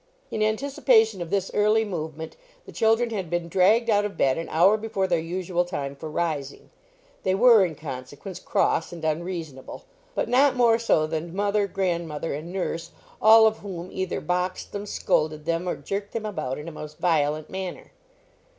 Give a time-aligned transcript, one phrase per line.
[0.31, 4.49] In anticipation of this early movement, the children had been dragged out of bed an
[4.49, 6.71] hour before their usual time for rising.
[7.21, 9.85] They were, in consequence, cross and unreasonable;
[10.15, 12.89] but not more so than mother, grandmother, and nurse,
[13.21, 16.97] all of whom either boxed them, scolded them, or jerked them about in a most
[16.97, 17.91] violent manner.